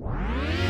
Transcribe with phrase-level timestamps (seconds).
[0.00, 0.67] you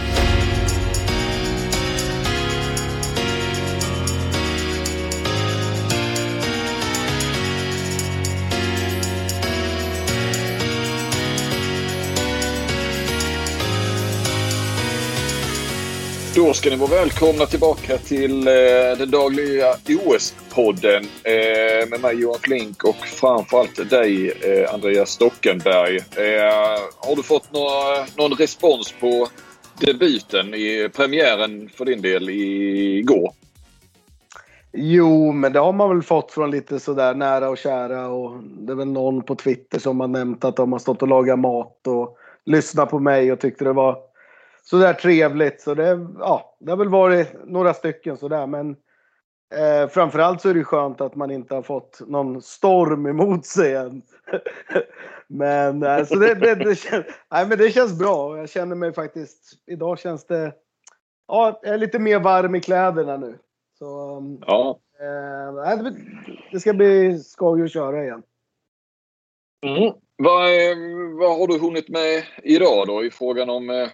[16.39, 22.39] Då ska ni vara välkomna tillbaka till eh, den dagliga OS-podden eh, med mig Johan
[22.43, 25.97] Flink och framförallt dig eh, Andreas Stockenberg.
[25.97, 29.29] Eh, har du fått några, någon respons på
[29.81, 33.33] debuten i premiären för din del igår?
[34.73, 38.73] Jo, men det har man väl fått från lite sådär nära och kära och det
[38.73, 41.87] är väl någon på Twitter som har nämnt att de har stått och lagat mat
[41.87, 44.08] och lyssnat på mig och tyckte det var
[44.71, 45.61] sådär trevligt.
[45.61, 48.47] Så det, ja, det har väl varit några stycken sådär.
[48.47, 48.77] Men
[49.55, 53.75] eh, framförallt så är det skönt att man inte har fått någon storm emot sig
[53.75, 54.03] än.
[55.27, 58.39] men, alltså det, det, det, känns, nej, men det känns bra.
[58.39, 60.53] Jag känner mig faktiskt, idag känns det,
[61.29, 63.39] ja, jag är lite mer varm i kläderna nu.
[63.79, 64.79] Så, ja.
[65.01, 65.83] Eh,
[66.53, 68.23] det ska bli skoj att köra igen.
[69.67, 69.93] Mm.
[70.17, 70.51] Vad,
[71.19, 73.89] vad har du hunnit med idag då i frågan om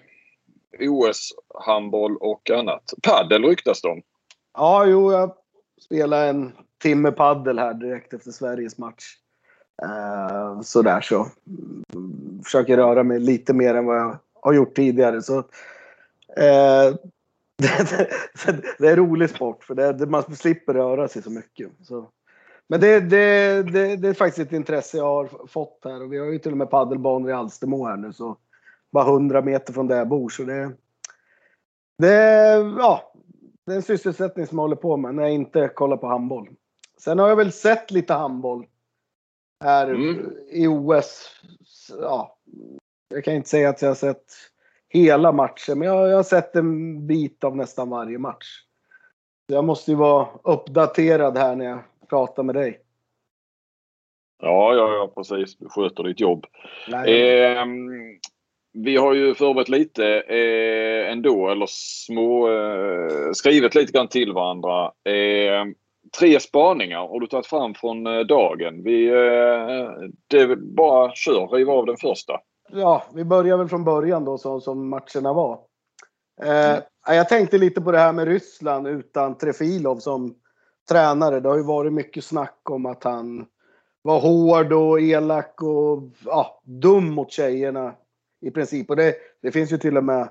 [0.80, 2.94] OS, handboll och annat.
[3.02, 4.02] Paddel ryktas det om.
[4.54, 5.32] Ja, jo, jag
[5.80, 9.04] spelade en timme paddel här direkt efter Sveriges match.
[9.82, 11.26] Uh, sådär så.
[12.44, 15.22] Försöker röra mig lite mer än vad jag har gjort tidigare.
[15.22, 15.44] Så, uh,
[17.58, 17.90] det,
[18.46, 21.70] det, det, är rolig sport för det, man slipper röra sig så mycket.
[21.82, 22.08] Så.
[22.68, 26.18] Men det, det, det, det, är faktiskt ett intresse jag har fått här och vi
[26.18, 28.36] har ju till och med paddelbanor i Alstermo här nu så
[28.94, 30.28] bara 100 meter från där jag bor.
[30.28, 30.72] Så det,
[31.98, 32.12] det,
[32.78, 33.12] ja,
[33.66, 36.48] det är en sysselsättning som jag håller på med när jag inte kollar på handboll.
[36.98, 38.66] Sen har jag väl sett lite handboll
[39.64, 40.32] här mm.
[40.50, 41.40] i OS.
[42.00, 42.38] Ja,
[43.08, 44.24] jag kan inte säga att jag har sett
[44.88, 48.46] hela matchen, men jag, jag har sett en bit av nästan varje match.
[49.46, 52.80] Jag måste ju vara uppdaterad här när jag pratar med dig.
[54.42, 55.56] Ja, ja, ja precis.
[55.56, 56.46] Du sköter ditt jobb.
[56.88, 57.64] Eh,
[58.74, 64.84] vi har ju förberett lite eh, ändå, eller små, eh, skrivit lite grann till varandra.
[64.84, 65.64] Eh,
[66.18, 68.82] tre spaningar har du tagit fram från eh, dagen.
[68.84, 72.40] Vi, eh, det bara kör, riv av den första.
[72.72, 75.58] Ja, vi börjar väl från början då så, som matcherna var.
[76.42, 80.34] Eh, jag tänkte lite på det här med Ryssland utan Trefilov som
[80.88, 81.40] tränare.
[81.40, 83.46] Det har ju varit mycket snack om att han
[84.02, 87.94] var hård och elak och ja, dum mot tjejerna
[88.46, 88.90] i princip.
[88.90, 90.28] Och det, det finns ju till och med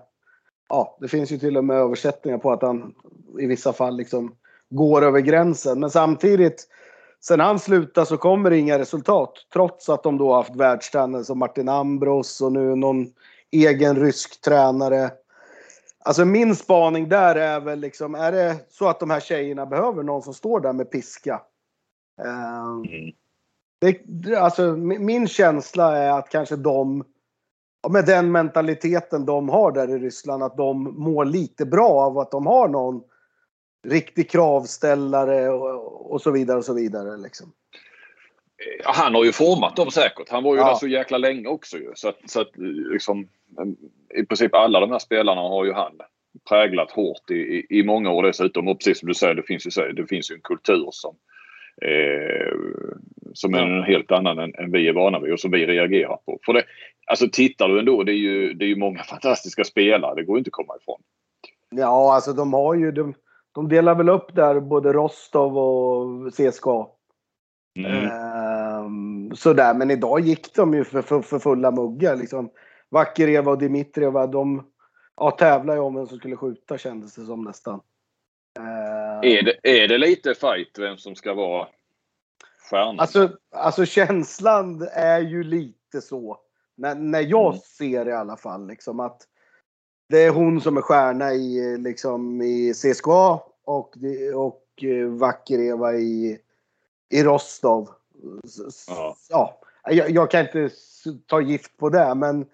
[0.70, 2.94] Ja, det finns ju till och med översättningar på att han
[3.40, 4.36] i vissa fall liksom
[4.70, 5.80] går över gränsen.
[5.80, 6.68] Men samtidigt,
[7.22, 9.34] sen han slutade så kommer det inga resultat.
[9.54, 13.08] Trots att de då har haft världstränare som Martin Ambros och nu någon
[13.52, 15.12] egen rysk tränare.
[16.06, 20.04] Alltså min spaning där är väl liksom, är det så att de här tjejerna behöver
[20.04, 21.42] någon som står där med piska?
[22.22, 23.12] Uh, mm.
[23.80, 27.04] det, alltså min känsla är att kanske de
[27.90, 32.32] med den mentaliteten de har där i Ryssland, att de mår lite bra av att
[32.32, 33.04] de har någon
[33.88, 37.18] riktig kravställare och, och så vidare och så vidare.
[37.18, 37.52] Liksom.
[38.84, 40.30] Ja, han har ju format dem säkert.
[40.30, 40.68] Han var ju ja.
[40.68, 41.92] där så jäkla länge också ju.
[41.96, 42.52] Så att, så att
[42.94, 43.28] liksom,
[44.16, 45.92] i princip alla de här spelarna har ju han
[46.50, 48.68] präglat hårt i, i, i många år dessutom.
[48.68, 51.16] Och precis som du säger, det finns ju, det finns ju en kultur som
[51.82, 52.54] eh,
[53.34, 56.18] som är en helt annan än, än, vi är vana vid och som vi reagerar
[56.26, 56.40] på.
[56.46, 56.64] För det,
[57.08, 60.16] alltså tittar du ändå, det är ju, det är ju många fantastiska spelare.
[60.16, 61.02] Det går inte att komma ifrån.
[61.70, 63.14] Ja, alltså de har ju, de,
[63.52, 66.88] de delar väl upp där både Rostov och CSKA.
[67.80, 68.10] Mm.
[68.10, 72.50] Ehm, sådär, men idag gick de ju för, för, för fulla muggar liksom.
[72.90, 74.68] Vakireva och Dimitrieva, de
[75.18, 77.80] ja, tävlar ju om vem som skulle skjuta kändes det som nästan.
[78.60, 79.24] Ehm.
[79.24, 81.68] Är det, är det lite fight vem som ska vara
[82.70, 83.00] stjärnan?
[83.00, 86.38] Alltså, alltså känslan är ju lite så.
[86.76, 87.60] När, när jag mm.
[87.78, 89.22] ser i alla fall liksom att
[90.10, 93.98] det är hon som är stjärna i, liksom, i CSKA och,
[94.36, 96.40] och eh, Vakireva i,
[97.10, 97.90] i Rostov.
[98.88, 99.16] Ja.
[99.30, 100.70] ja jag, jag, kan inte
[101.28, 102.46] ta gift på det, men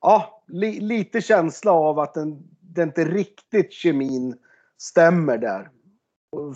[0.00, 4.36] ja, li, lite känsla av att den, det inte riktigt kemin
[4.78, 5.70] stämmer där.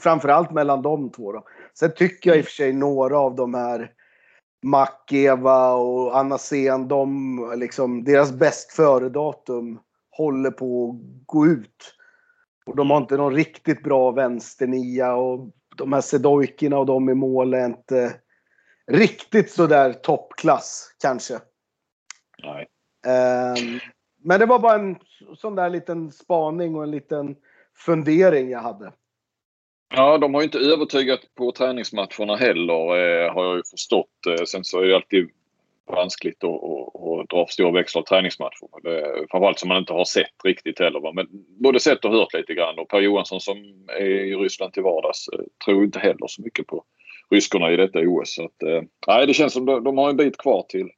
[0.00, 1.32] Framförallt mellan de två.
[1.32, 1.44] Då.
[1.78, 3.92] Sen tycker jag i och för sig några av de här
[4.62, 9.80] Mac-Eva och Anna Sen, de, liksom, deras bäst före-datum
[10.10, 11.94] håller på att gå ut.
[12.66, 17.14] Och de har inte någon riktigt bra vänsternia och de här Sedojkina och de i
[17.14, 18.14] mål är inte
[18.90, 21.38] riktigt sådär toppklass kanske.
[22.42, 22.66] Nej.
[23.06, 23.80] Um,
[24.24, 24.96] men det var bara en
[25.36, 27.36] sån där liten spaning och en liten
[27.76, 28.92] fundering jag hade.
[29.94, 34.26] Ja, de har ju inte övertygat på träningsmatcherna heller eh, har jag ju förstått.
[34.28, 35.28] Eh, sen så är det alltid
[35.86, 38.82] vanskligt att, att, att dra för stora växlar av träningsmatcher.
[38.82, 41.00] Det, framförallt som man inte har sett riktigt heller.
[41.00, 41.12] Va?
[41.12, 41.26] Men
[41.62, 42.78] både sett och hört lite grann.
[42.78, 43.56] Och Per Johansson som
[43.88, 46.84] är i Ryssland till vardags eh, tror inte heller så mycket på
[47.30, 48.34] ryskorna i detta OS.
[48.34, 50.88] Så att, eh, nej, det känns som de, de har en bit kvar till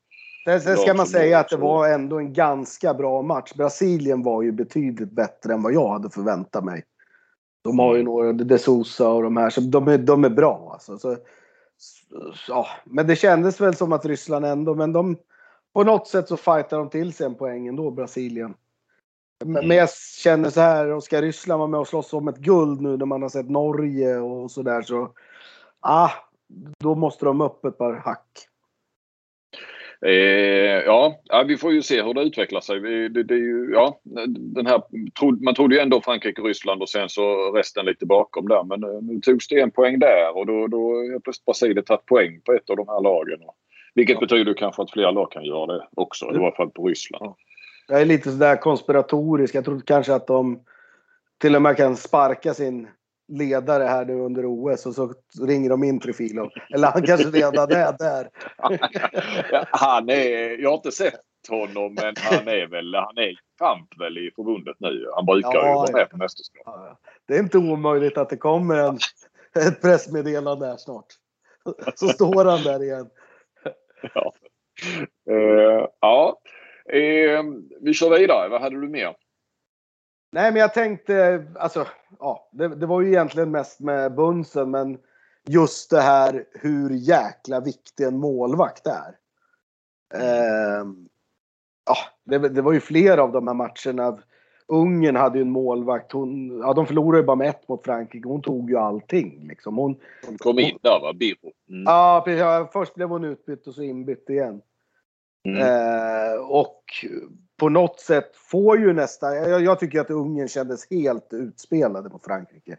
[0.44, 3.52] Sen ska man säga att det var ändå en ganska bra match.
[3.54, 6.84] Brasilien var ju betydligt bättre än vad jag hade förväntat mig.
[7.62, 8.12] De har ju mm.
[8.12, 10.98] några, De Sousa och de här, så de är, de är bra alltså.
[10.98, 11.16] Så,
[12.48, 15.16] ja, men det kändes väl som att Ryssland ändå, men de
[15.72, 18.54] på något sätt så fightar de till sig en poäng ändå, Brasilien.
[19.44, 19.68] Men, mm.
[19.68, 19.90] men jag
[20.22, 23.22] känner så här, ska Ryssland vara med och slåss om ett guld nu när man
[23.22, 25.12] har sett Norge och sådär så,
[25.80, 26.10] ah,
[26.78, 28.49] då måste de upp ett par hack.
[30.06, 32.80] Eh, ja, vi får ju se hur det utvecklar sig.
[32.80, 34.00] Det, det, är ju, ja,
[34.36, 34.82] den här,
[35.44, 38.62] man trodde ju ändå Frankrike och Ryssland och sen så resten lite bakom där.
[38.62, 42.06] Men eh, nu togs det en poäng där och då, då har plötsligt Brasilien tagit
[42.06, 43.38] poäng på ett av de här lagen.
[43.94, 44.20] Vilket ja.
[44.20, 46.26] betyder kanske att fler lag kan göra det också.
[46.26, 47.24] I alla fall på Ryssland.
[47.24, 47.36] Ja.
[47.88, 49.54] Jag är lite sådär konspiratorisk.
[49.54, 50.60] Jag tror kanske att de
[51.38, 52.88] till och med kan sparka sin
[53.30, 55.14] ledare här nu under OS och så
[55.46, 56.50] ringer de in Trifilov.
[56.74, 58.28] Eller han kanske redan är där.
[59.70, 64.18] han är, jag har inte sett honom men han är väl han är kamp väl
[64.18, 65.06] i förbundet nu.
[65.14, 66.62] Han brukar ja, ju vara med på mästerskap.
[66.66, 66.98] Ja,
[67.28, 68.98] det är inte omöjligt att det kommer en,
[69.66, 71.06] ett pressmeddelande här snart.
[71.94, 73.10] Så står han där igen.
[74.14, 74.32] Ja.
[75.30, 76.40] Uh, ja.
[76.94, 77.42] Uh,
[77.80, 78.48] vi kör vidare.
[78.48, 79.14] Vad hade du mer?
[80.32, 81.86] Nej, men jag tänkte, alltså,
[82.18, 84.98] ja, det, det, var ju egentligen mest med Bunsen, men
[85.48, 89.16] just det här hur jäkla viktig en målvakt är.
[90.14, 90.84] Eh,
[91.86, 94.18] ja, det, det, var ju flera av de här matcherna.
[94.66, 96.12] Ungern hade ju en målvakt.
[96.12, 98.28] Hon, ja, de förlorade ju bara med ett mot Frankrike.
[98.28, 99.48] Hon tog ju allting.
[99.48, 99.76] Liksom.
[99.76, 99.96] Hon,
[100.26, 101.12] hon kom in där va?
[101.12, 101.52] Birro?
[101.68, 101.82] Mm.
[101.82, 102.72] Ja, precis.
[102.72, 104.62] Först blev hon utbytt och så inbytt igen.
[105.44, 105.60] Mm.
[105.60, 106.84] Eh, och
[107.60, 112.18] på något sätt får ju nästan, jag, jag, tycker att Ungern kändes helt utspelade på
[112.18, 112.76] Frankrike.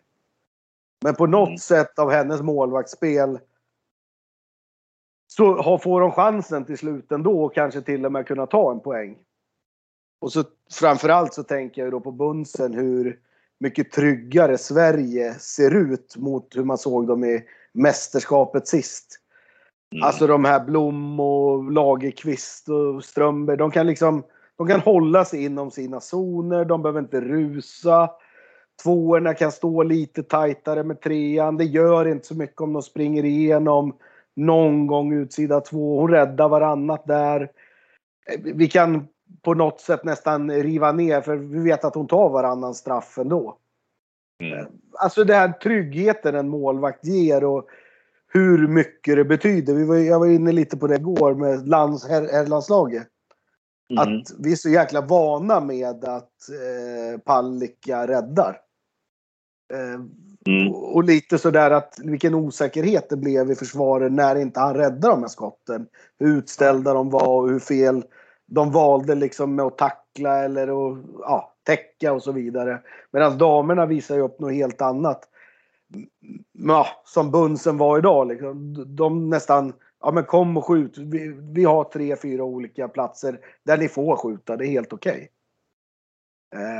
[1.03, 1.57] Men på något mm.
[1.57, 3.39] sätt av hennes målvaktsspel
[5.27, 8.79] så får de chansen till slut ändå och kanske till och med kunna ta en
[8.79, 9.17] poäng.
[10.21, 13.19] Och så framförallt så tänker jag då på Bunsen hur
[13.59, 17.43] mycket tryggare Sverige ser ut mot hur man såg dem i
[17.73, 19.19] mästerskapet sist.
[19.91, 20.03] Mm.
[20.03, 24.23] Alltså de här Blom och Lagerqvist och Strömberg, de kan liksom
[24.61, 28.09] de kan hålla sig inom sina zoner, de behöver inte rusa.
[28.83, 31.57] Tvåorna kan stå lite tajtare med trean.
[31.57, 33.95] Det gör inte så mycket om de springer igenom
[34.35, 35.99] någon gång utsida två.
[35.99, 37.51] Hon räddar varannat där.
[38.43, 39.07] Vi kan
[39.41, 43.57] på något sätt nästan riva ner för vi vet att hon tar varannan straff ändå.
[44.43, 44.65] Mm.
[44.93, 47.65] Alltså den här tryggheten en målvakt ger och
[48.33, 49.73] hur mycket det betyder.
[49.73, 53.07] Vi var, jag var inne lite på det igår med lands, herrlandslaget.
[53.91, 54.21] Mm.
[54.21, 58.57] Att vi är så jäkla vana med att eh, Palicka räddar.
[59.73, 60.01] Eh,
[60.47, 60.73] mm.
[60.73, 65.13] och, och, lite sådär att vilken osäkerhet det blev i försvaret när inte han räddade
[65.13, 65.87] de här skotten.
[66.19, 68.03] Hur utställda de var och hur fel
[68.47, 72.79] de valde liksom med att tackla eller att ja, täcka och så vidare.
[73.11, 75.27] Medan damerna visar ju upp något helt annat.
[76.51, 78.27] Ja, som Bunsen var idag.
[78.27, 78.73] Liksom.
[78.95, 80.97] De nästan ja men kom och skjut.
[80.97, 84.57] Vi, vi har tre, fyra olika platser där ni får skjuta.
[84.57, 85.11] Det är helt okej.
[85.11, 85.27] Okay.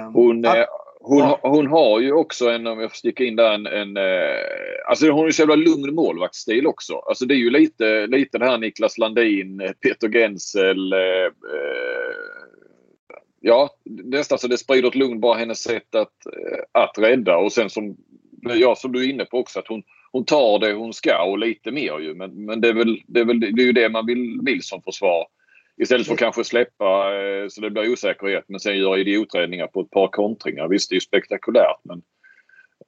[0.06, 0.68] Um, hon, att,
[1.00, 1.40] hon, ja.
[1.44, 4.40] hon har ju också en, om jag får sticka in där, en, en eh,
[4.88, 6.94] alltså hon har ju så jävla lugn målvaktsstil också.
[6.96, 10.94] Alltså det är ju lite, lite det här Niklas Landin, Peter Gensel.
[10.94, 12.14] Eh, eh,
[13.40, 16.16] ja, nästan så det sprider ett lugn bara hennes sätt att,
[16.72, 17.98] att rädda och sen som,
[18.42, 21.40] ja, som du är inne på också att hon hon tar det hon ska och
[21.40, 22.14] lite mer ju.
[22.14, 24.64] Men, men det, är väl, det, är väl, det är ju det man vill, vill
[24.64, 25.28] som försvar.
[25.78, 29.82] Istället för att kanske släppa eh, så det blir osäkerhet men sen göra idioträddningar på
[29.82, 30.68] ett par kontringar.
[30.68, 32.02] Visst, det är ju spektakulärt men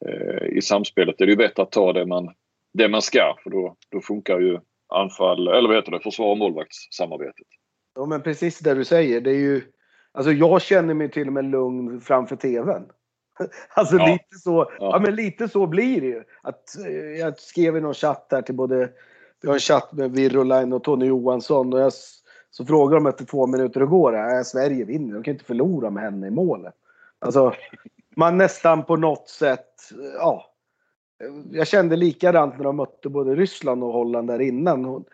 [0.05, 2.29] eh, i samspelet är det ju bättre att ta det man,
[2.73, 4.59] det man ska för då, då funkar ju
[4.93, 7.47] anfall, eller vad heter det, försvar och målvaktssamarbetet.
[7.95, 9.21] Ja men precis det du säger.
[9.21, 9.61] Det är ju,
[10.11, 12.83] alltså jag känner mig till och med lugn framför TVn.
[13.73, 14.05] Alltså ja.
[14.05, 14.71] lite så.
[14.79, 14.89] Ja.
[14.91, 14.99] ja.
[14.99, 16.23] men lite så blir det ju.
[16.41, 18.89] Att, eh, jag skrev i någon chatt där till både,
[19.41, 21.93] vi har en chatt med Virolainen och Tony Johansson och jag,
[22.51, 24.37] så frågar de efter två minuter hur går det?
[24.37, 26.73] Äh, Sverige vinner, de kan inte förlora med henne i målet.
[27.19, 27.53] Alltså,
[28.15, 29.69] man nästan på något sätt,
[30.17, 30.49] ja.
[31.51, 35.05] Jag kände likadant när de mötte både Ryssland och Holland där innan.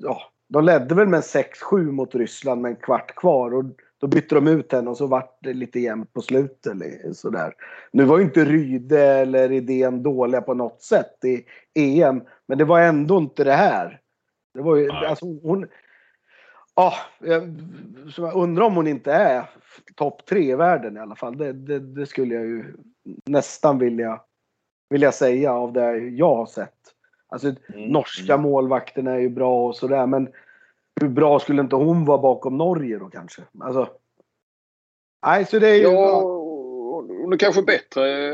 [0.00, 3.64] Ja, de ledde väl med 6-7 mot Ryssland med en kvart kvar och
[4.00, 6.76] då bytte de ut henne och så vart det lite jämnt på slutet.
[7.12, 7.54] Sådär.
[7.92, 12.22] Nu var ju inte Ryde eller idén dåliga på något sätt i EM.
[12.46, 14.00] Men det var ändå inte det här.
[14.54, 15.66] Det var ju, alltså hon...
[16.74, 17.54] Ja, jag,
[18.16, 19.50] jag undrar om hon inte är
[19.94, 21.36] topp tre i världen i alla fall.
[21.36, 22.64] Det, det, det, skulle jag ju
[23.26, 24.20] nästan vilja,
[24.90, 26.74] vilja säga av det jag har sett.
[27.28, 27.88] Alltså mm.
[27.88, 28.42] norska mm.
[28.42, 30.28] målvakterna är ju bra och sådär men
[31.00, 33.42] hur bra skulle inte hon vara bakom Norge då kanske?
[33.60, 33.88] Alltså.
[35.26, 35.82] Nej, så det är ju...
[35.82, 36.20] Ja,
[37.28, 38.32] hon är kanske bättre.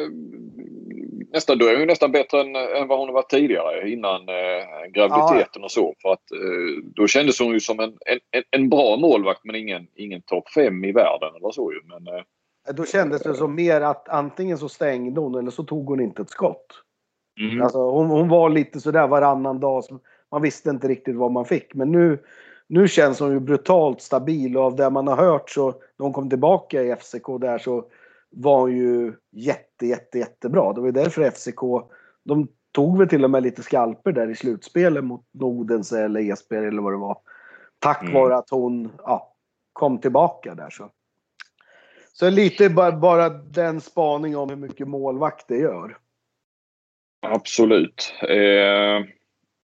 [1.33, 4.91] Nästan, då är hon nästan bättre än, än vad hon har varit tidigare innan eh,
[4.93, 5.65] graviditeten ja.
[5.65, 5.95] och så.
[6.03, 9.87] För att eh, då kändes hon ju som en, en, en bra målvakt men ingen,
[9.95, 11.81] ingen topp 5 i världen eller så ju.
[11.85, 12.23] Men, eh,
[12.75, 16.23] då kändes det som mer att antingen så stängde hon eller så tog hon inte
[16.23, 16.67] ett skott.
[17.41, 17.63] Mm.
[17.63, 19.85] Alltså, hon, hon var lite sådär varannan dag.
[20.31, 21.75] Man visste inte riktigt vad man fick.
[21.75, 22.19] Men nu,
[22.69, 26.13] nu känns hon ju brutalt stabil och av det man har hört så när hon
[26.13, 27.85] kom tillbaka i FCK där så
[28.31, 30.73] var hon ju jätte, jätte, jättebra.
[30.73, 31.61] Det var ju därför FCK,
[32.25, 36.67] de tog väl till och med lite skalper där i slutspelet mot Nordens eller Esbjerg
[36.67, 37.19] eller vad det var.
[37.79, 38.15] Tack mm.
[38.15, 39.35] vare att hon ja,
[39.73, 40.91] kom tillbaka där så.
[42.13, 45.99] Så lite bara, bara den spaning om hur mycket målvakt det gör.
[47.27, 48.15] Absolut.
[48.29, 49.07] Eh,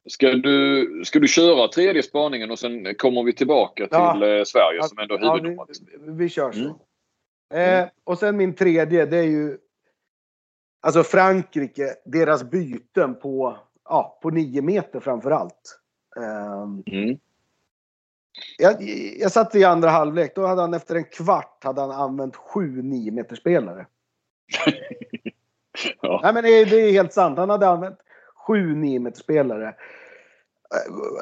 [0.07, 4.27] Ska du, ska du köra tredje spaningen och sen kommer vi tillbaka till ja.
[4.27, 5.69] Eh, Sverige som ändå är huvudnumret?
[5.69, 6.81] Ja, vi, vi, kör så.
[7.55, 7.83] Mm.
[7.83, 9.59] Eh, och sen min tredje, det är ju
[10.87, 15.81] Alltså Frankrike, deras byten på, ja, på nio meter framför allt.
[16.17, 16.63] Eh,
[16.97, 17.19] mm.
[18.59, 18.83] jag,
[19.19, 22.83] jag satt i andra halvlek, då hade han efter en kvart hade han använt sju
[22.83, 23.87] nio meter spelare.
[26.01, 26.21] ja.
[26.23, 27.99] Nej men det är, det är helt sant, han hade använt
[28.47, 29.75] sju 9 spelare.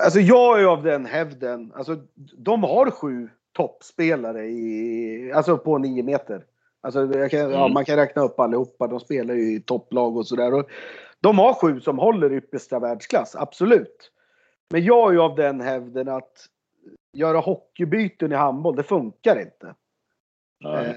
[0.05, 1.97] Alltså jag är av den hävden, alltså
[2.37, 6.45] de har sju toppspelare i, alltså på 9 meter.
[6.81, 7.53] Alltså kan, mm.
[7.53, 10.65] ja, man kan räkna upp allihopa, de spelar ju i topplag och sådär.
[11.21, 14.11] De har sju som håller yppersta världsklass, absolut.
[14.71, 16.47] Men jag är ju av den hävden att
[17.13, 19.75] göra hockeybyten i handboll, det funkar inte.
[20.65, 20.95] Eh,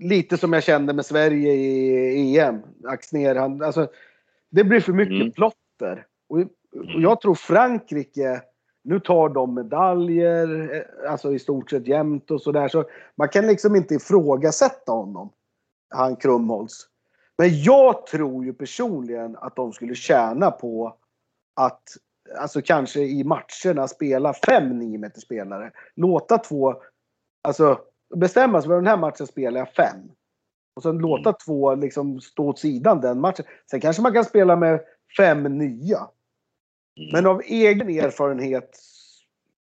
[0.00, 2.62] lite som jag kände med Sverige i EM.
[2.84, 3.88] Axner, han, alltså,
[4.50, 5.32] det blir för mycket mm.
[5.32, 6.06] plotter.
[6.28, 7.00] Och, och mm.
[7.00, 8.42] jag tror Frankrike,
[8.84, 12.68] nu tar de medaljer, eh, alltså i stort sett jämnt och sådär.
[12.68, 12.84] Så
[13.16, 15.32] man kan liksom inte ifrågasätta honom,
[15.88, 16.88] han Krumholtz.
[17.38, 20.96] Men jag tror ju personligen att de skulle tjäna på
[21.56, 21.82] att,
[22.38, 25.70] alltså kanske i matcherna spela fem 9 meter spelare.
[25.94, 26.74] Låta två,
[27.42, 27.80] alltså
[28.16, 30.10] bestämma sig för den här matchen spelar jag fem.
[30.78, 31.36] Och sen låta mm.
[31.44, 33.44] två liksom stå åt sidan den matchen.
[33.70, 34.80] Sen kanske man kan spela med
[35.16, 35.98] fem nya.
[35.98, 37.10] Mm.
[37.12, 38.70] Men av egen erfarenhet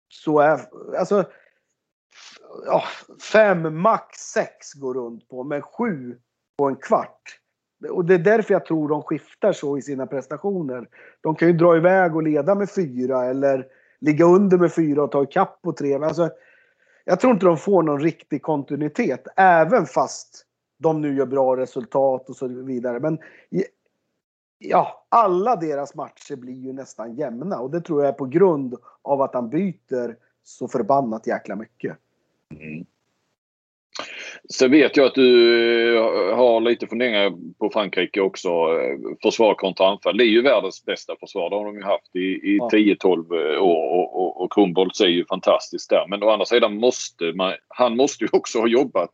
[0.08, 0.60] så är
[0.98, 1.24] alltså
[2.66, 2.82] ja,
[3.32, 6.18] fem, max sex går runt på, men sju
[6.58, 7.38] på en kvart.
[7.90, 10.88] Och det är därför jag tror de skiftar så i sina prestationer.
[11.20, 13.66] De kan ju dra iväg och leda med fyra eller
[14.00, 15.94] ligga under med fyra och ta ikapp på tre.
[15.94, 16.30] Alltså,
[17.04, 20.46] jag tror inte de får någon riktig kontinuitet, även fast
[20.82, 23.00] de nu gör bra resultat och så vidare.
[23.00, 23.18] Men
[24.58, 28.74] ja, alla deras matcher blir ju nästan jämna och det tror jag är på grund
[29.02, 31.96] av att han byter så förbannat jäkla mycket.
[32.50, 32.86] Mm.
[34.50, 35.98] Sen vet jag att du
[36.34, 38.48] har lite funderingar på Frankrike också.
[39.22, 40.16] Försvar kontra anfall.
[40.16, 41.50] Det är ju världens bästa försvar.
[41.50, 42.68] Det har de ju haft i, i ja.
[42.72, 44.58] 10-12 år och, och,
[45.00, 46.06] är ju fantastiskt där.
[46.08, 49.12] Men å andra sidan måste man, han måste ju också ha jobbat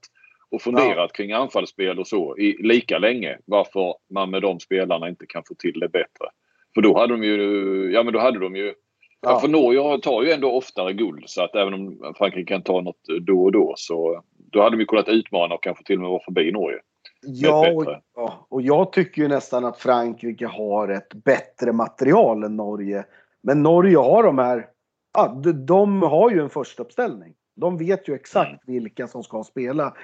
[0.50, 1.08] och funderat ja.
[1.08, 3.38] kring anfallsspel och så i lika länge.
[3.44, 6.26] Varför man med de spelarna inte kan få till det bättre.
[6.74, 8.74] För då hade de ju, ja men då hade de ju
[9.20, 9.30] Ja.
[9.30, 9.40] ja.
[9.40, 13.00] för Norge tar ju ändå oftare guld så att även om Frankrike kan ta något
[13.20, 16.10] då och då så då hade de ju kunnat utmana och kanske till och med
[16.10, 16.78] vara förbi Norge.
[17.22, 23.04] Ja och, och jag tycker ju nästan att Frankrike har ett bättre material än Norge.
[23.42, 24.66] Men Norge har de här,
[25.14, 27.34] ja, de, de har ju en första uppställning.
[27.56, 28.82] De vet ju exakt mm.
[28.82, 29.94] vilka som ska spela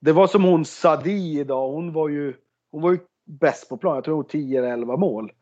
[0.00, 1.72] det var som hon Sadi idag.
[1.72, 2.34] Hon var ju,
[2.70, 3.94] hon var ju bäst på plan.
[3.94, 5.32] Jag tror hon 10 eller 11 mål.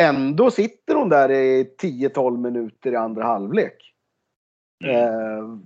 [0.00, 3.94] Ändå sitter hon där i 10-12 minuter i andra halvlek.
[4.84, 4.96] Mm.
[4.96, 5.58] Eh,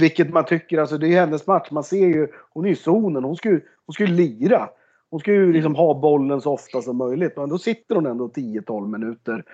[0.00, 1.70] vilket man tycker, alltså det är ju hennes match.
[1.70, 3.24] Man ser ju, hon är i zonen.
[3.24, 4.68] Hon ska ju, hon ska ju lira.
[5.10, 7.36] Hon ska ju liksom ha bollen så ofta som möjligt.
[7.36, 9.44] Men då sitter hon ändå 10-12 minuter.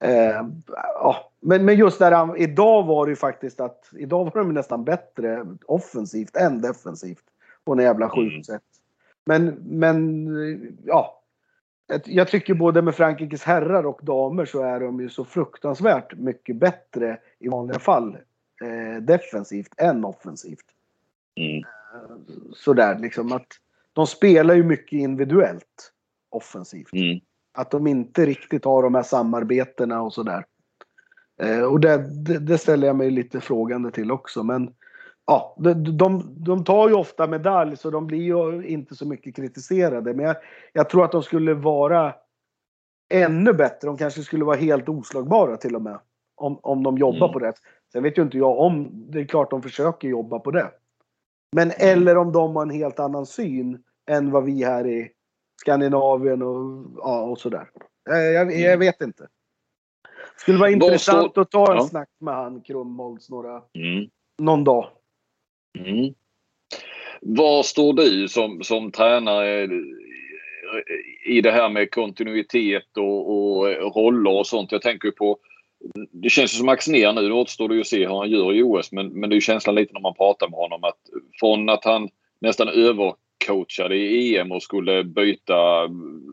[0.00, 0.46] Eh,
[0.76, 1.30] ja.
[1.40, 5.46] men, men just där, idag var det ju faktiskt att, idag var de nästan bättre
[5.66, 7.24] offensivt än defensivt
[7.64, 8.44] på något jävla sjukt mm.
[8.44, 8.62] sätt.
[9.24, 11.20] Men, men ja.
[12.04, 16.56] Jag tycker både med Frankrikes herrar och damer så är de ju så fruktansvärt mycket
[16.56, 18.16] bättre i vanliga fall
[18.64, 20.64] eh, defensivt än offensivt.
[21.36, 21.64] Mm.
[22.54, 23.46] Sådär liksom att
[23.92, 25.92] de spelar ju mycket individuellt
[26.30, 26.92] offensivt.
[26.92, 27.20] Mm.
[27.52, 30.44] Att de inte riktigt har de här samarbetena och sådär.
[31.42, 34.42] Eh, och det, det, det, ställer jag mig lite frågande till också.
[34.42, 34.74] Men
[35.26, 39.36] ja, de, de, de tar ju ofta medalj så de blir ju inte så mycket
[39.36, 40.14] kritiserade.
[40.14, 40.36] Men jag,
[40.72, 42.14] jag tror att de skulle vara
[43.14, 43.88] ännu bättre.
[43.88, 45.98] De kanske skulle vara helt oslagbara till och med.
[46.36, 47.32] Om, om de jobbar Mm.
[47.32, 47.52] på det.
[47.92, 50.70] Sen vet ju inte jag om, det är klart de försöker jobba på det.
[51.56, 55.10] Men eller om de har en helt annan syn än vad vi här i
[55.60, 57.70] Skandinavien och, ja, och sådär.
[58.10, 59.28] Eh, Jag, jag vet inte.
[60.36, 61.84] Skulle vara intressant står- att ta en Ja.
[61.84, 64.10] snack med han Krumholtz några, Mm.
[64.38, 64.88] någon dag.
[65.78, 66.14] Mm.
[67.20, 69.68] Var står du som, som tränare
[71.26, 74.72] i det här med kontinuitet och, och roller och sånt?
[74.72, 75.38] Jag tänker på
[76.12, 77.28] det känns ju som Max ner nu.
[77.28, 78.92] Det återstår det ju att se hur han gör i OS.
[78.92, 80.98] Men, men det är ju känslan lite när man pratar med honom att
[81.40, 82.08] från att han
[82.40, 85.86] nästan övercoachade i EM och skulle byta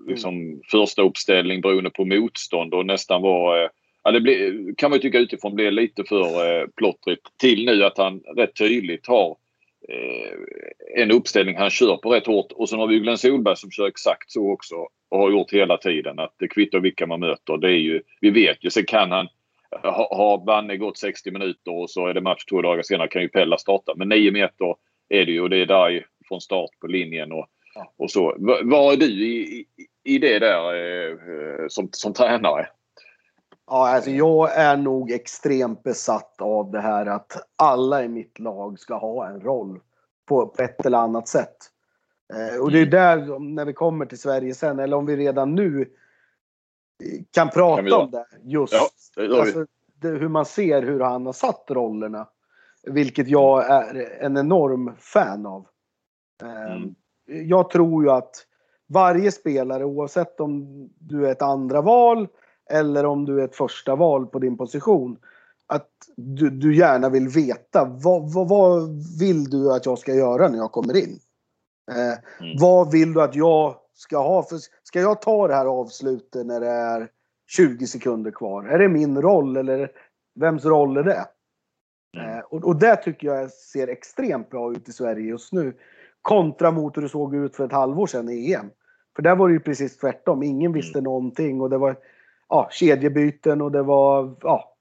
[0.07, 3.69] liksom, första uppställning beroende på motstånd och nästan var...
[4.03, 6.21] Ja, det blir, kan man ju tycka utifrån blev lite för
[6.61, 9.37] eh, plottrigt till nu att han rätt tydligt har
[9.89, 12.51] eh, en uppställning han kör på rätt hårt.
[12.51, 14.75] Och sen har vi Glenn Solberg som kör exakt så också
[15.09, 16.19] och har gjort hela tiden.
[16.19, 17.57] Att det kvittar vilka man möter.
[17.57, 18.69] Det är ju, vi vet ju.
[18.69, 19.27] Sen kan han
[19.83, 23.21] ha, ha Banne gått 60 minuter och så är det match två dagar senare kan
[23.21, 23.93] ju Pella starta.
[23.95, 24.75] Men 9 meter
[25.09, 27.47] är det ju och det är där från start på linjen och,
[27.97, 28.35] och så.
[28.39, 29.65] Va- Var är du i, i,
[30.15, 32.67] i det där eh, eh, som, som tränare?
[33.73, 38.79] Ja, alltså jag är nog extremt besatt av det här att alla i mitt lag
[38.79, 39.79] ska ha en roll
[40.25, 41.57] på, på ett eller annat sätt.
[42.33, 45.15] Eh, och det är där, om- när vi kommer till Sverige sen, eller om vi
[45.15, 48.25] redan nu eh, kan prata Kan om det.
[48.43, 48.87] Just Ja,
[49.27, 52.27] det alltså, det, hur man ser hur han har satt rollerna.
[52.83, 55.67] Vilket jag är en enorm fan av.
[56.43, 56.95] Eh, Mm.
[57.49, 58.35] Jag tror ju att
[58.87, 60.65] varje spelare, oavsett om
[60.99, 62.27] du är ett andra val
[62.69, 65.17] eller om du är ett första val på din position.
[65.67, 70.47] Att du, du gärna vill veta vad, vad, vad vill du att jag ska göra
[70.47, 71.19] när jag kommer in?
[71.91, 72.57] Eh, Mm.
[72.59, 74.43] Vad vill du att jag ska ha?
[74.43, 77.09] För ska jag ta det här avslutet när det är
[77.47, 78.63] 20 sekunder kvar?
[78.63, 79.91] Är det min roll eller
[80.39, 81.25] vems roll är det?
[82.17, 82.37] Mm.
[82.37, 85.73] Eh, och, och det tycker jag ser extremt bra ut i Sverige just nu.
[86.21, 88.69] Kontra mot hur det såg ut för ett halvår sedan i EM.
[89.15, 90.43] För där var det ju precis tvärtom.
[90.43, 91.95] Ingen visste någonting och det var
[92.51, 94.75] ja, kedjebyten och det var ja.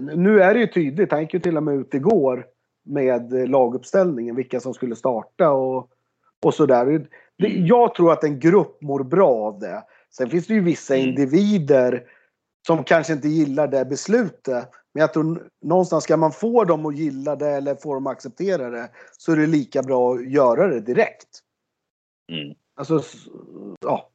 [0.00, 1.10] Nu är det ju tydligt.
[1.10, 2.46] Han gick ju till och med ut igår
[2.84, 4.36] med laguppställningen.
[4.36, 5.90] Vilka som skulle starta och,
[6.44, 7.08] och sådär.
[7.66, 9.82] Jag tror att en grupp mår bra av det.
[10.16, 11.08] Sen finns det ju vissa Mm.
[11.08, 12.04] individer
[12.66, 14.70] som kanske inte gillar det beslutet.
[14.94, 18.12] Men jag tror någonstans ska man få dem att gilla det eller få dem att
[18.12, 21.28] acceptera det så är det lika bra att göra det direkt.
[22.32, 22.54] Mm.
[22.74, 23.02] Alltså,
[23.80, 24.10] ja.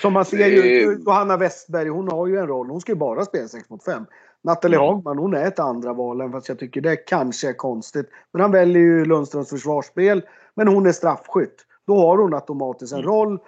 [0.00, 0.98] Som man ser ju, Eh.
[1.06, 2.70] Johanna Westberg, hon har ju en roll.
[2.70, 4.06] Hon ska ju bara spela 6 mot 5.
[4.44, 4.88] Nathalie Mm.
[4.88, 8.08] Hagman, hon är ett andra val, även fast jag tycker det kanske är konstigt.
[8.32, 10.22] Men han väljer ju Lundströms försvarsspel.
[10.54, 11.54] Men hon är straffskytt.
[11.86, 13.10] Då har hon automatiskt en Mm.
[13.10, 13.38] roll.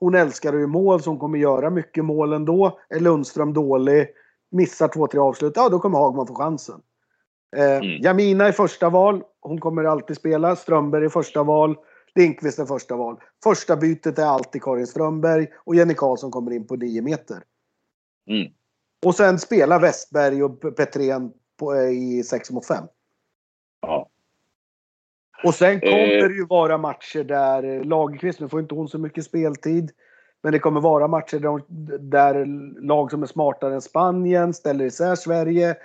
[0.00, 2.78] Hon älskar ju mål, så hon kommer göra mycket mål ändå.
[2.88, 4.08] Är Lundström dålig,
[4.50, 6.80] missar två, tre avslut, ja då kommer Hagman få chansen.
[7.56, 8.02] Eh, Mm.
[8.02, 9.22] Jamina är första val.
[9.40, 10.56] Hon kommer alltid spela.
[10.56, 11.76] Strömberg är första val.
[12.18, 13.16] Lindqvist är första val.
[13.44, 17.42] Första bytet är alltid Karin Strömberg och Jenny Karlsson kommer in på 9 meter.
[18.30, 18.52] Mm.
[19.06, 22.84] Och sen spelar Westberg och Petrén på, eh, i 6 mot 5.
[23.80, 24.08] Ja.
[25.44, 26.28] Och sen kommer Eh.
[26.28, 29.90] det ju vara matcher där eh, Lagerqvist, nu får inte hon så mycket speltid.
[30.42, 31.62] Men det kommer vara matcher där,
[31.98, 32.46] där
[32.86, 35.76] lag som är smartare än Spanien ställer isär Sverige.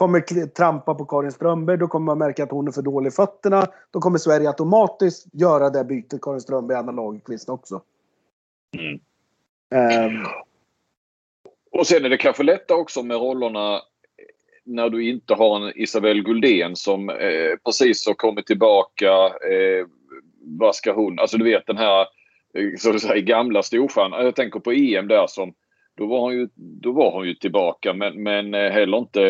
[0.00, 3.10] Kommer trampa på Karin Strömberg, då kommer man märka att hon är för dålig i
[3.10, 3.66] fötterna.
[3.90, 7.82] Då kommer Sverige automatiskt göra det bytet Karin Strömberg och Anna Lagerqvist också.
[8.78, 9.00] Mm.
[9.74, 10.26] Ehm,
[11.70, 13.80] Och sen är det kanske lättare också med rollerna
[14.64, 19.12] när du inte har en Isabelle Guldén som eh, precis har kommit tillbaka.
[19.26, 19.86] Eh,
[20.40, 21.18] vad ska hon?
[21.18, 22.06] Alltså du vet den här
[22.78, 24.24] så att säga, gamla storstjärnan.
[24.24, 25.54] Jag tänker på EM där som
[26.00, 29.20] då var hon ju, då var hon ju tillbaka men, men eh, heller inte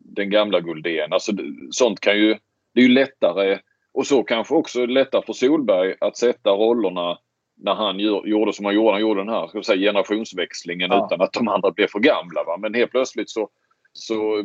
[0.00, 1.12] den gamla Guldén.
[1.12, 1.32] Alltså
[1.70, 2.36] sånt kan ju,
[2.74, 3.58] det är ju lättare
[3.94, 7.18] och så kanske också lättare för Solberg att sätta rollerna
[7.56, 8.92] när han gör, gjorde som han gjorde.
[8.92, 11.06] Han gjorde den här ska säga, generationsväxlingen Ja.
[11.06, 12.44] utan att de andra blev för gamla.
[12.44, 12.56] Va?
[12.56, 13.48] Men helt plötsligt så,
[13.92, 14.44] så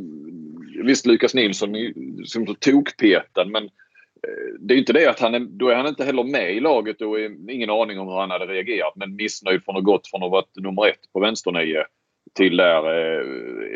[0.83, 3.69] visst Lukas Nilsson är som så tokpetad men
[4.59, 6.59] det är ju inte det att han är, då är han inte heller med i
[6.59, 8.93] laget och ingen aning om hur han hade reagerat.
[8.95, 11.83] Men missnöjd från att ha gått från att ha varit nummer ett på vänsternio
[12.33, 12.83] till där.
[12.97, 13.25] Eh,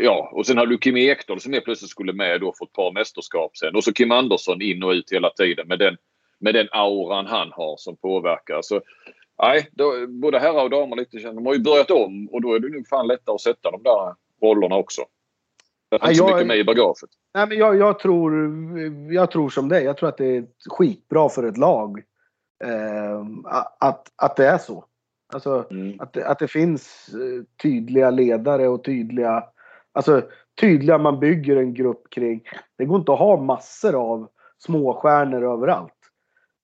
[0.04, 2.74] ja, och sen har du Kim Ekdahl som är plötsligt skulle med då för ett
[2.74, 3.76] par mästerskap sen.
[3.76, 5.98] Och så Kim Andersson in och ut hela tiden med den,
[6.40, 8.62] med den auran han har som påverkar.
[8.62, 8.82] Så
[9.42, 12.60] nej, då, både herrar och damer lite de har ju börjat om och då är
[12.60, 15.02] det nog fan lättare att sätta de där rollerna också.
[15.90, 17.10] Det är inte så mycket med i bagaget.
[17.34, 18.34] Nej, men jag, jag, tror,
[19.14, 19.84] jag tror som dig.
[19.84, 22.04] Jag tror att det är skitbra för ett lag.
[22.64, 23.26] Eh,
[23.80, 24.86] att, att det är så.
[25.34, 26.00] Alltså mm.
[26.00, 29.44] att, att det finns eh, tydliga ledare och tydliga,
[29.92, 30.22] alltså
[30.62, 32.42] tydliga man bygger en grupp kring.
[32.78, 35.94] Det går inte att ha massor av småstjärnor överallt.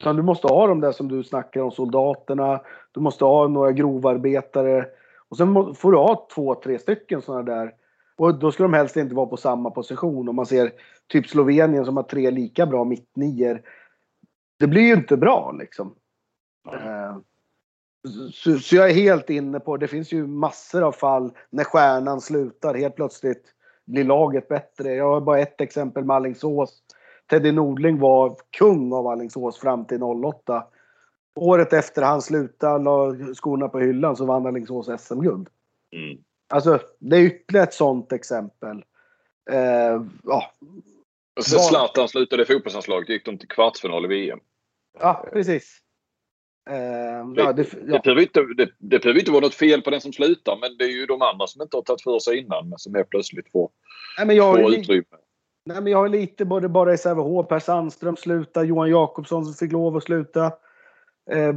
[0.01, 2.61] Utan du måste ha de där som du snackar om, soldaterna.
[2.91, 4.85] Du måste ha några grovarbetare.
[5.29, 7.73] Och sen får du ha två, tre stycken sådana där.
[8.17, 10.29] Och då ska de helst inte vara på samma position.
[10.29, 10.71] Om man ser
[11.07, 13.61] typ Slovenien som har tre lika bra mittnior.
[14.59, 15.95] Det blir ju inte bra liksom.
[16.71, 17.23] Mm.
[18.33, 22.21] Så, så, jag är helt inne på, det finns ju massor av fall när stjärnan
[22.21, 22.75] slutar.
[22.75, 23.43] Helt plötsligt
[23.85, 24.93] blir laget bättre.
[24.93, 26.81] Jag har bara ett exempel med Alingsås.
[27.29, 30.63] Teddy Nordling var kung av Alingsås fram till 08.
[31.35, 35.49] Året efter han slutade, la skorna på hyllan, så vann Alingsås SM-guld.
[35.91, 36.17] Mm.
[36.55, 38.83] Alltså, det är ytterligare ett sånt exempel.
[39.51, 40.53] Eh, ja.
[41.41, 44.39] Sen Zlatan slutade i fotbollslandslaget gick de till kvartsfinal i VM.
[44.99, 45.77] Ja, precis.
[46.69, 46.75] Eh,
[47.35, 47.77] ja, det, ja.
[47.77, 50.77] det, behöver inte, det, det behöver inte vara något fel på den som slutar men
[50.77, 53.03] det är ju de andra som inte har tagit för sig innan men som är
[53.03, 53.69] plötsligt får,
[54.17, 55.03] nej, men jag får utrymme.
[55.65, 57.47] Nej, men jag har lite både bara i Sävehof.
[57.47, 60.45] Per Sandström slutade, Johan Jakobsson som fick lov att sluta.
[61.31, 61.55] Eh,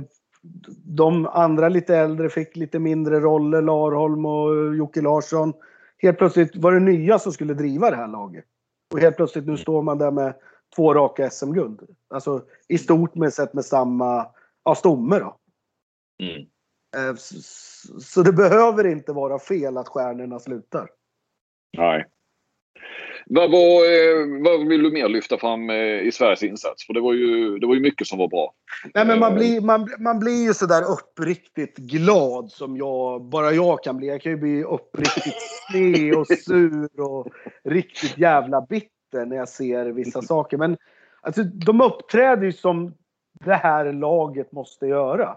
[0.84, 5.52] de andra lite äldre fick lite mindre roller, Larholm och Jocke Larsson.
[5.98, 8.44] Helt plötsligt var det nya som skulle driva det här laget.
[8.94, 10.34] Och helt plötsligt nu står man där med
[10.76, 11.80] två raka SM-guld.
[12.08, 14.26] Alltså i stort med sett med samma
[14.64, 15.36] ja, stomme då.
[16.22, 16.46] Mm.
[16.96, 20.90] Eh, så, så det behöver inte vara fel att stjärnorna slutar.
[21.76, 22.06] Nej.
[23.30, 26.86] Vad, var, eh, vad vill du mer lyfta fram eh, i Sveriges insats?
[26.86, 28.52] För det var ju, det var ju mycket som var bra.
[28.94, 33.82] Nej, men man, blir, man, man blir ju sådär uppriktigt glad som jag, bara jag
[33.82, 34.06] kan bli.
[34.06, 35.36] Jag kan ju bli uppriktigt
[35.70, 37.26] sned och sur och
[37.64, 40.56] riktigt jävla bitter när jag ser vissa saker.
[40.56, 40.76] Men
[41.20, 42.94] alltså, de uppträder ju som
[43.44, 45.36] det här laget måste göra.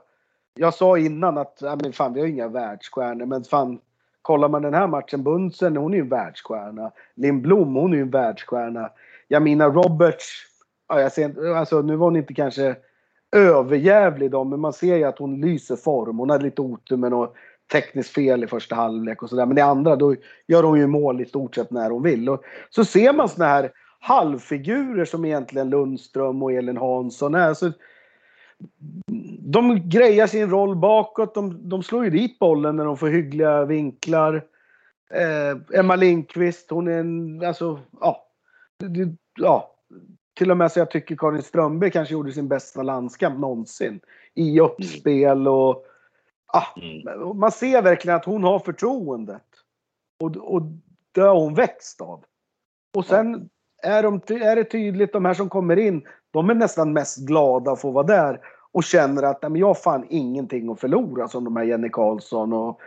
[0.54, 3.80] Jag sa innan att, ja, men fan vi har inga världsstjärnor, men fan
[4.21, 6.91] kollar man den här matchen, Bunsen hon är ju en världsstjärna.
[7.15, 8.89] Lindblom hon är ju en världsstjärna.
[9.27, 10.45] Jamina Roberts,
[10.89, 12.75] ja, jag ser, alltså, nu var hon inte kanske
[13.36, 16.17] överjävlig då, men man ser ju att hon lyser form.
[16.17, 17.36] Hon hade lite otur med något
[17.71, 19.45] tekniskt fel i första halvlek och sådär.
[19.45, 20.15] Men i andra då
[20.47, 22.29] gör hon ju mål i stort sett när hon vill.
[22.29, 27.53] Och så ser man såna här halvfigurer som egentligen Lundström och Elin Hansson är.
[27.53, 27.71] Så
[29.52, 31.36] de grejar sin roll bakåt.
[31.36, 34.46] De, de slår ju dit bollen när de får hyggliga vinklar.
[35.14, 38.28] Eh, Emma Lindqvist, hon är en, alltså, ja.
[39.38, 39.76] ja.
[40.38, 44.00] Till och med så jag tycker Karin Strömberg kanske gjorde sin bästa landskamp någonsin.
[44.34, 45.86] I uppspel och
[46.54, 47.38] ah, mm.
[47.38, 49.48] man ser verkligen att hon har förtroendet.
[50.24, 50.62] Och, och
[51.12, 52.24] det har hon växt av.
[52.98, 53.50] Och sen
[53.84, 57.72] är, de, är det tydligt, de här som kommer in, de är nästan mest glada
[57.72, 58.40] att få vara där
[58.73, 61.89] och känner att nej, men jag har fan ingenting att förlora som de här Jenny
[61.89, 62.79] Karlsson och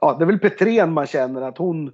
[0.00, 1.92] ja, det är väl Petrén man känner att hon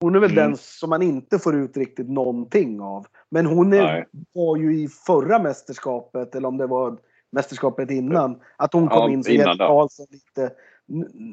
[0.00, 0.44] hon är väl mm.
[0.44, 3.06] den som man inte får ut riktigt någonting av.
[3.30, 6.98] Men hon är, var ju i förra mästerskapet, eller om det var
[7.32, 10.52] mästerskapet innan, att hon kom ja, in som Jenny Karlsson lite.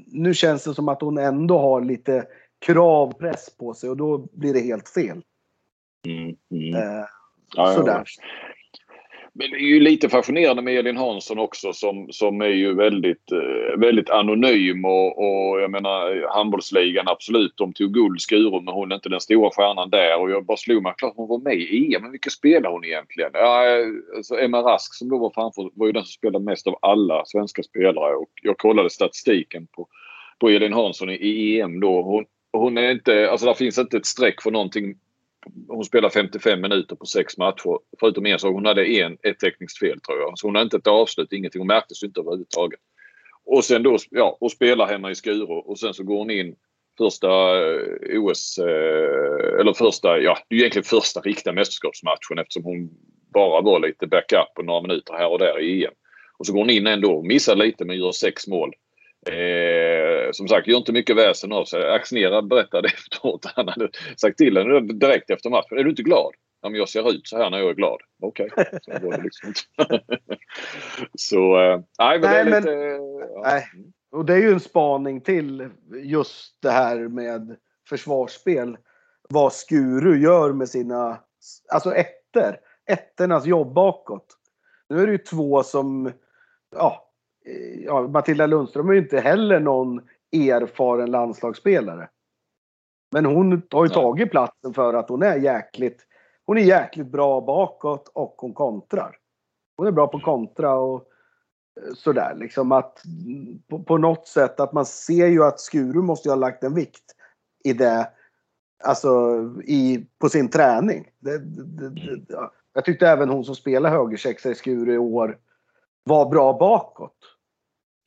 [0.07, 2.25] Nu känns det som att hon ändå har lite
[2.65, 5.21] kravpress på sig och då blir det helt fel.
[6.07, 6.75] Mm, mm.
[6.75, 7.05] Eh,
[7.55, 8.03] ja, sådär.
[8.05, 8.23] Ja.
[9.33, 13.31] Men det är ju lite fascinerande med Elin Hansson också som, som är ju väldigt,
[13.31, 18.91] eh, väldigt anonym och, och jag menar handbollsligan absolut, de tog guld Skurum men hon
[18.91, 21.57] är inte den stora stjärnan där och jag bara slog mig, klart hon var med
[21.57, 23.31] i EM, men vilka spelar hon egentligen?
[23.33, 23.65] Ja,
[24.15, 27.25] alltså Emma Rask som då var framför var ju den som spelade mest av alla
[27.25, 29.87] svenska spelare och jag kollade statistiken på,
[30.39, 32.01] på Elin Hansson i, i EM då.
[32.01, 34.95] Hon, hon är inte, alltså där finns inte ett streck för någonting
[35.67, 37.79] hon spelar 55 minuter på sex matcher.
[37.99, 40.39] Förutom en så hon hade en, ett tekniskt fel tror jag.
[40.39, 41.59] Så hon hade inte ett avslut, ingenting.
[41.59, 42.79] Hon märktes inte överhuvudtaget.
[43.45, 46.55] Och sen då, ja, och spelar hemma i Skuru och sen så går hon in
[46.97, 47.27] första
[47.59, 52.89] eh, OS, eh, eller första, ja det är egentligen första riktiga mästerskapsmatchen eftersom hon
[53.33, 55.93] bara var lite backup på några minuter här och där i EM.
[56.37, 58.73] Och så går hon in ändå, missar lite men gör sex mål.
[59.27, 61.91] Eh, som sagt, gör inte mycket väsen av sig.
[61.91, 63.45] Axnerad berättade efteråt.
[63.55, 65.77] Han hade sagt till henne direkt efter matchen.
[65.77, 66.33] Är du inte glad?
[66.61, 68.01] Ja, men jag ser ut så här när jag är glad.
[68.21, 68.49] Okej.
[68.51, 68.65] Okay.
[68.81, 70.01] Så det liksom inte.
[71.17, 72.75] så, eh, nej men nej, det är lite...
[72.75, 73.41] Men, ja.
[73.43, 73.65] nej.
[74.11, 75.69] och det är ju en spaning till
[76.03, 77.55] just det här med
[77.89, 78.77] försvarsspel.
[79.29, 81.19] Vad Skuru gör med sina,
[81.73, 82.57] alltså ettor.
[82.85, 84.37] Ettornas jobb bakåt.
[84.89, 86.11] Nu är det ju två som,
[86.75, 87.10] ja,
[87.85, 90.01] ja Matilda Lundström är ju inte heller någon
[90.31, 92.09] erfaren landslagsspelare.
[93.11, 96.05] Men hon har ju tagit platsen för att hon är jäkligt,
[96.45, 99.17] hon är jäkligt bra bakåt och hon kontrar.
[99.77, 101.07] Hon är bra på kontra och
[101.95, 103.03] sådär liksom att
[103.69, 107.15] på, på, något sätt att man ser ju att Skuru måste ha lagt en vikt
[107.63, 108.11] i det.
[108.83, 111.11] Alltså i, på sin träning.
[111.19, 115.37] Det, det, det, jag tyckte även hon som spelar högersexa i Skuru i år
[116.03, 117.17] var bra bakåt.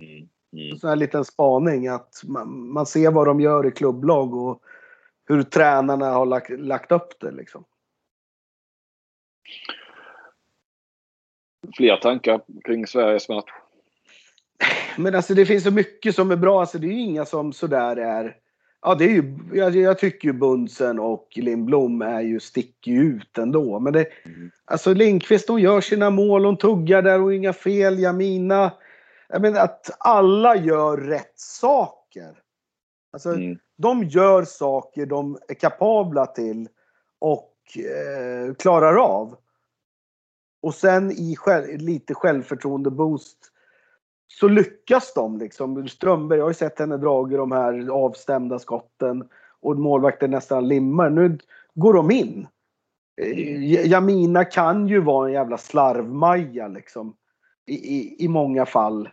[0.01, 0.29] Mm.
[0.53, 0.79] Mm.
[0.79, 4.63] Så en liten spaning att man, man, ser vad de gör i klubblag och
[5.29, 7.65] hur tränarna har lagt, lagt upp det liksom.
[11.77, 13.51] Fler tankar kring Sveriges match?
[14.99, 16.61] Men alltså det finns så mycket som är bra.
[16.61, 18.37] Alltså det är ju inga som sådär är...
[18.83, 23.39] Ja, det är ju, jag, jag tycker ju Bunsen och Lindblom är ju, sticker ut
[23.39, 23.81] ändå.
[23.81, 24.51] Men det, mm.
[24.65, 27.99] alltså Lindqvist hon gör sina mål, hon tuggar där och inga fel.
[27.99, 28.73] Jamina.
[29.35, 32.43] Jag menar att alla gör rätt saker.
[33.13, 33.59] Alltså mm.
[33.77, 36.69] de gör saker de är kapabla till
[37.19, 39.37] och eh, klarar av.
[40.63, 43.39] Och sen i själv, lite självförtroende-boost
[44.27, 45.89] så lyckas de liksom.
[45.89, 49.29] Strömberg, jag har ju sett henne dra de här avstämda skotten
[49.61, 51.11] och målvakten nästan limmar.
[51.11, 51.39] Nu
[51.75, 52.47] går de in.
[53.21, 57.17] Eh, Jamina kan ju vara en jävla slarvmaja liksom.
[57.67, 59.09] I, i, I många fall.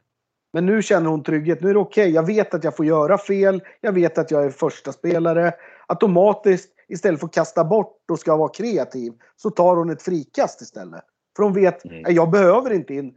[0.54, 1.62] Men nu känner hon trygghet.
[1.62, 2.04] Nu är det okej.
[2.04, 2.14] Okay.
[2.14, 3.64] Jag vet att jag får göra fel.
[3.82, 5.54] Jag vet att jag är första spelare.
[5.88, 10.62] Automatiskt, istället för att kasta bort och ska vara kreativ, så tar hon ett frikast
[10.62, 11.02] istället.
[11.36, 12.16] För hon vet, mm.
[12.16, 13.16] jag behöver inte in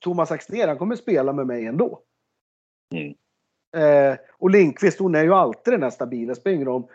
[0.00, 2.00] Thomas Axnér, han kommer spela med mig ändå.
[2.94, 3.14] Mm.
[3.76, 6.34] Eh, och Linkvist, hon är ju alltid den här stabila.
[6.34, 6.88] Spelar om,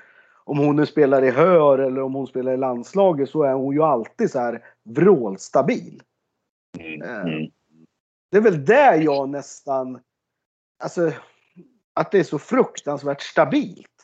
[0.43, 3.75] om hon nu spelar i Hör eller om hon spelar i landslaget så är hon
[3.75, 6.01] ju alltid så här vrålstabil.
[6.79, 7.01] Mm.
[7.01, 7.51] Eh, mm.
[8.31, 9.99] Det är väl där jag nästan,
[10.83, 11.11] alltså
[11.93, 13.95] att det är så fruktansvärt stabilt.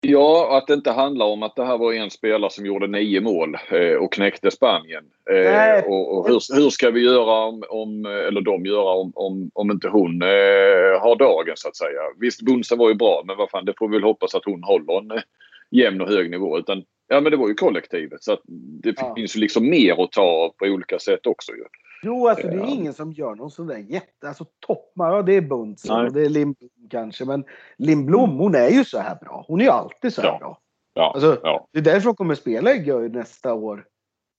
[0.00, 3.20] Ja, att det inte handlar om att det här var en spelare som gjorde nio
[3.20, 5.04] mål eh, och knäckte Spanien.
[5.30, 9.50] Eh, och, och hur, hur, ska vi göra om, om eller de göra om, om,
[9.54, 12.00] om inte hon eh, har dagen så att säga.
[12.20, 14.62] Visst, Bunsen var ju bra, men vad fan, det får vi väl hoppas att hon
[14.62, 15.22] håller en eh,
[15.70, 16.58] jämn och hög nivå.
[16.58, 18.42] Utan, ja, men det var ju kollektivet så att
[18.82, 19.14] det ja.
[19.14, 21.64] finns ju liksom mer att ta på olika sätt också ju.
[22.02, 24.28] Jo, alltså det är ingen som gör någon sån där jätte...
[24.28, 27.24] Alltså toppar, ja det är Bunsen och det är Lindblom kanske.
[27.24, 27.44] Men
[27.76, 29.44] Lindblom, hon är ju så här bra.
[29.48, 30.38] Hon är ju alltid så här ja.
[30.38, 30.58] bra.
[30.94, 31.12] Ja.
[31.14, 31.68] Alltså, ja.
[31.72, 33.86] Det är därför hon kommer spela i Göj nästa år.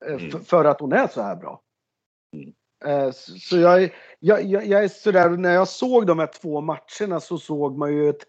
[0.05, 0.43] Eh, mm.
[0.43, 1.61] För att hon är så här bra.
[2.33, 2.53] Mm.
[2.85, 7.19] Eh, så jag, jag, jag, jag är sådär, när jag såg de här två matcherna
[7.19, 8.23] så såg man ju ett,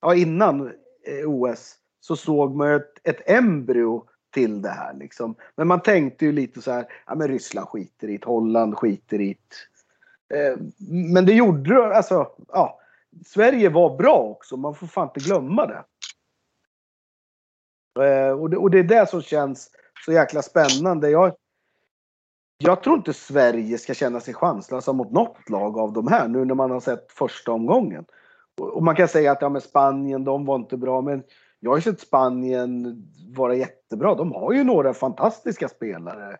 [0.00, 0.66] ja innan
[1.06, 5.34] eh, OS, så såg man ju ett, ett embryo till det här liksom.
[5.56, 9.20] Men man tänkte ju lite så här, ja men Ryssland skiter i det, Holland skiter
[9.20, 9.36] i
[10.28, 10.36] det.
[10.36, 10.56] Eh,
[11.14, 11.92] men det gjorde de.
[11.92, 12.80] alltså, ja.
[13.26, 15.84] Sverige var bra också, man får fan inte glömma det.
[18.04, 19.70] Eh, och det, och det är det som känns
[20.04, 21.10] så jäkla spännande.
[21.10, 21.34] Jag,
[22.58, 26.44] jag tror inte Sverige ska känna sig chanslösa mot något lag av de här nu
[26.44, 28.04] när man har sett första omgången.
[28.60, 31.22] Och man kan säga att ja, men Spanien, de var inte bra, men
[31.60, 33.02] jag har sett Spanien
[33.36, 34.14] vara jättebra.
[34.14, 36.36] De har ju några fantastiska spelare.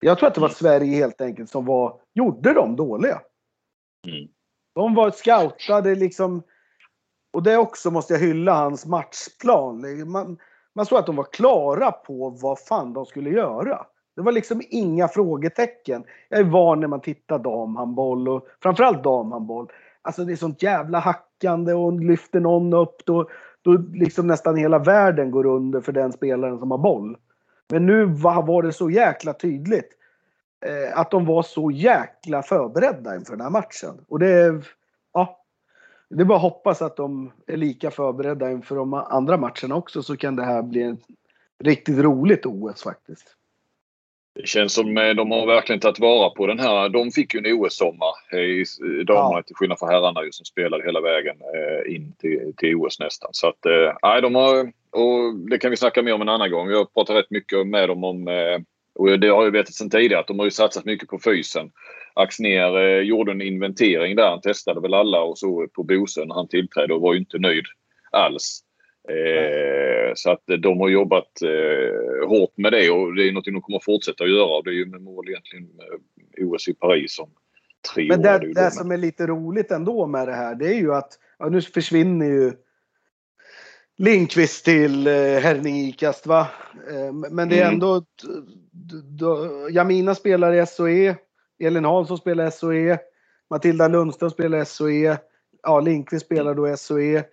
[0.00, 0.48] Jag tror att det var.
[0.48, 3.20] Sverige helt enkelt som var, gjorde dem dåliga.
[4.06, 4.28] Mm.
[4.74, 6.42] De var scoutade liksom.
[7.32, 10.10] Och det också måste jag hylla hans matchplan.
[10.10, 10.38] Man,
[10.74, 13.86] man såg att de var klara på vad fan de skulle göra.
[14.16, 16.04] Det var liksom inga frågetecken.
[16.28, 19.68] Jag är van när man tittar damhandboll och framförallt damhandboll.
[20.02, 23.30] Alltså det är sånt jävla hackande och lyfter någon upp då,
[23.64, 27.16] då liksom nästan hela världen går under för den spelaren som har boll.
[27.70, 29.88] Men nu var det så jäkla tydligt
[30.66, 34.04] eh, att de var så jäkla förberedda inför den här matchen.
[34.08, 34.62] Och det,
[35.12, 35.44] ja,
[36.10, 40.02] det är bara att hoppas att de är lika förberedda inför de andra matcherna också
[40.02, 41.00] så kan det här bli ett
[41.58, 43.36] riktigt roligt OS faktiskt.
[44.34, 46.88] Det känns som eh, de har verkligen tagit vara på den här.
[46.88, 48.64] De fick ju en OS-sommar eh, i
[49.06, 49.42] damerna ja.
[49.46, 53.30] till skillnad från herrarna ju, som spelade hela vägen eh, in till, till OS nästan.
[53.32, 53.58] Så att,
[54.02, 56.68] nej, de har, och det kan vi snacka mer om en annan gång.
[56.68, 58.28] Vi har pratat rätt mycket med dem om,
[58.94, 61.70] och det har jag vetat sedan tidigare, att de har ju satsat mycket på fysen.
[62.14, 64.30] Axner gjorde en inventering där.
[64.30, 67.38] Han testade väl alla och så på Bosön när han tillträdde och var ju inte
[67.38, 67.64] nöjd
[68.10, 68.63] alls.
[69.08, 73.62] Eh, så att de har jobbat eh, hårt med det och det är något de
[73.62, 74.62] kommer fortsätta att göra.
[74.62, 75.88] Det är ju med mål egentligen med
[76.48, 77.30] OS i Paris om
[77.94, 78.38] tre Men det.
[78.38, 81.48] Det, det som är lite roligt ändå med det här det är ju att ja,
[81.48, 82.52] nu försvinner ju
[83.98, 86.48] Linkvist till eh, Herning Ikast va.
[86.90, 87.74] Eh, men det är Mm.
[87.74, 88.04] ändå,
[89.18, 91.16] då, Jamina spelar i SOE,
[91.60, 92.98] Elin Hansson spelar i SOE,
[93.50, 95.18] Matilda Lundström spelar i SOE,
[95.62, 97.24] ja Linkvist spelar då i SOE.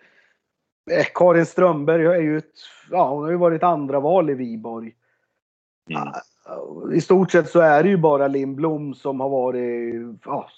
[0.92, 2.52] Eh, Karin Strömberg är ju ett,
[2.92, 4.96] ja hon har ju varit andra val i Viborg.
[5.90, 6.94] Mm.
[6.94, 10.50] I stort sett så är det ju bara Lindblom som har varit, ja,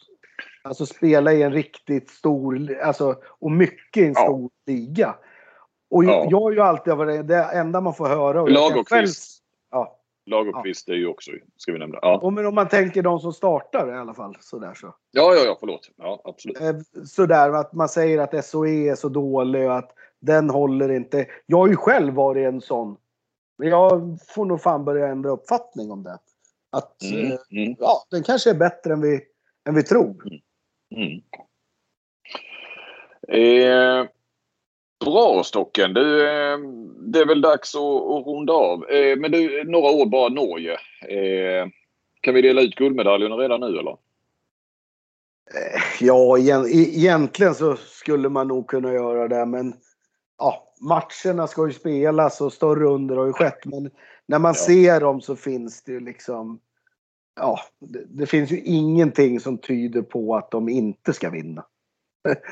[0.62, 4.23] alltså spela i en riktigt stor, alltså och mycket i en Ja.
[4.23, 5.15] stor liga.
[5.89, 6.27] Och Ja.
[6.29, 8.41] jag har ju alltid varit, det enda man får höra.
[8.41, 9.07] och jag kan själv-.
[9.71, 9.99] Ja.
[10.25, 11.99] Lagerqvist är ju också, ska vi nämna.
[12.01, 14.38] Ja, Och men om man tänker de som startar i alla fall.
[14.39, 14.88] Sådär så.
[15.12, 15.89] ja, ja, ja förlåt.
[15.97, 16.62] Ja, absolut.
[16.62, 19.91] Eh, Sådär att man säger att SOE är så dålig och att
[20.23, 21.25] den håller inte.
[21.45, 22.97] Jag har ju själv varit en sån.
[23.57, 26.17] Men jag får nog fan börja ändra uppfattning om det.
[26.69, 29.21] Att Mm, eh, mm, ja, den kanske är bättre än vi,
[29.67, 30.23] än vi tror.
[30.95, 31.21] mm.
[33.27, 34.07] Eh,
[35.05, 35.93] bra Stocken.
[35.93, 36.57] Du, eh,
[36.99, 38.89] det är väl dags att, att runda av.
[38.89, 40.73] Eh, men du, några ord bara Norge.
[41.09, 41.67] Eh,
[42.21, 43.97] kan vi dela ut guldmedaljerna redan nu eller?
[45.99, 49.73] Ja, igen, egentligen så skulle man nog kunna göra det, men
[50.37, 53.65] ja, matcherna ska ju spelas och större under har ju skett.
[53.65, 53.89] Men
[54.25, 54.65] när man Ja.
[54.65, 56.59] ser dem så finns det ju liksom,
[57.35, 61.65] ja, det, det finns ju ingenting som tyder på att de inte ska vinna.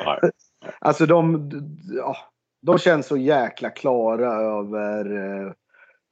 [0.05, 0.19] Nej.
[0.79, 1.49] Alltså de,
[1.97, 2.17] ja,
[2.61, 5.05] de känns så jäkla klara över
[5.45, 5.53] eh,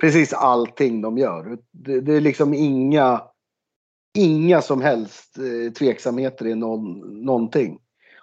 [0.01, 1.57] precis allting de gör.
[1.71, 3.21] Det, det är liksom inga,
[4.17, 7.79] inga som helst eh, tveksamheter i någon, någonting.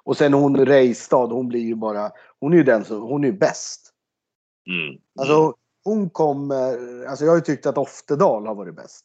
[0.06, 3.28] Och sen hon Reistad, hon blir ju bara, hon är ju den som, hon är
[3.28, 3.92] ju bäst.
[4.68, 5.00] Mm.
[5.18, 9.04] Alltså hon kommer, alltså jag har ju tyckt att Oftedal har varit bäst.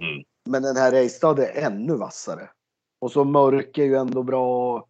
[0.00, 0.24] Mm.
[0.50, 2.50] Men den här Reistad är ännu vassare.
[3.00, 4.86] Och så Mörk är ju ändå bra.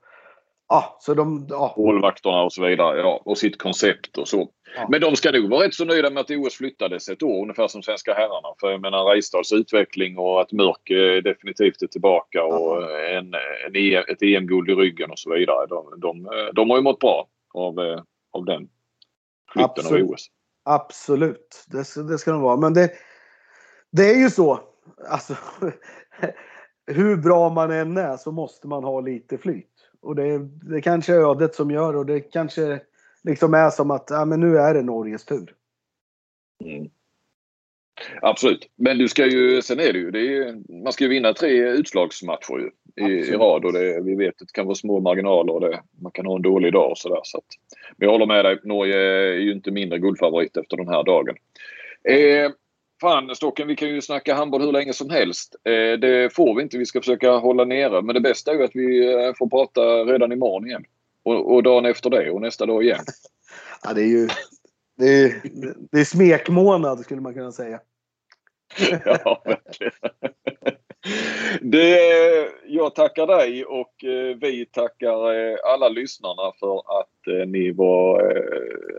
[0.69, 1.75] Ja, så de, ja.
[1.77, 2.99] Målvakterna och så vidare.
[2.99, 4.51] Ja, och sitt koncept och så.
[4.77, 4.87] Ja.
[4.91, 7.69] Men de ska nog vara rätt så nöjda med att OS flyttades ett år ungefär
[7.69, 8.49] som svenska herrarna.
[8.61, 13.35] För jag menar Reistads utveckling och att Mörk eh, definitivt är tillbaka och en,
[13.67, 15.67] en, E- ett EM-guld i ryggen och så vidare.
[15.67, 18.03] De, de, eh, de har ju mått bra av, eh,
[18.33, 18.69] av den
[19.53, 20.05] flytten Absolut.
[20.05, 20.27] av OS.
[20.65, 22.57] Absolut, det, det ska de vara.
[22.57, 22.91] Men det,
[23.93, 24.61] det är ju så.
[25.11, 25.35] Alltså,
[26.87, 29.78] hur bra man än är så måste man ha lite flyt.
[30.01, 32.81] Och det, det kanske är ödet som gör och det kanske
[33.23, 35.55] liksom är som att ja, men nu är det Norges tur.
[36.65, 36.91] Mm.
[38.23, 38.71] Absolut.
[38.77, 41.69] Men du ska ju, sen är det ju, det är, man ska ju vinna tre
[41.69, 42.71] utslagsmatcher ju,
[43.07, 45.83] i, i rad och det, vi vet att det kan vara små marginaler och det,
[46.03, 47.21] man kan ha en dålig dag och sådär.
[47.23, 47.41] Så
[47.97, 51.37] men jag håller med dig, Norge är ju inte mindre guldfavorit efter den här dagen.
[52.05, 52.51] Eh,
[53.01, 55.57] fan Stocken, vi kan ju snacka handboll hur länge som helst.
[55.65, 58.03] Eh, det får vi inte, vi ska försöka hålla nere.
[58.03, 60.85] Men det bästa är ju att vi eh, får prata redan imorgon igen.
[61.23, 63.05] Och, och dagen efter det och nästa dag igen.
[63.83, 64.29] Ja, det är ju
[64.97, 65.41] det är,
[65.91, 67.81] det är smekmånad skulle man kunna säga.
[69.05, 69.93] Ja, verkligen.
[71.61, 71.99] Det,
[72.67, 78.23] jag tackar dig och eh, vi tackar alla lyssnarna för att ni var,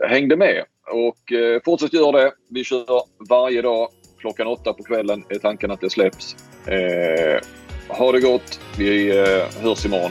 [0.08, 0.64] hängde med.
[0.90, 2.32] Och eh, fortsätt göra det.
[2.48, 3.88] Vi kör varje dag.
[4.18, 6.36] Klockan åtta på kvällen är tanken att det släpps.
[6.66, 7.40] Eh,
[7.88, 8.60] ha det gott.
[8.78, 10.10] Vi eh, hörs imorgon.